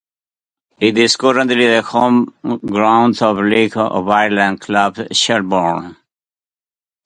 [0.79, 2.33] It is currently the home
[2.65, 5.95] ground of League of Ireland club Shelbourne.